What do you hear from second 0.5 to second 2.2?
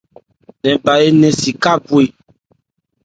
Ninba énɛn si ká khúbhɛ́.